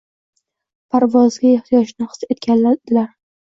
[0.95, 3.09] Parvozga ehtiyojni his etgandilar